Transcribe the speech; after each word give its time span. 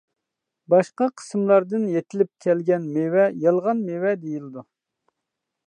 باشقا 0.73 1.07
قىسىملاردىن 1.21 1.85
يېتىلىپ 1.95 2.31
كەلگەن 2.45 2.89
مېۋە 2.97 3.27
يالغان 3.45 3.85
مېۋە 3.91 4.15
دېيىلىدۇ. 4.25 4.65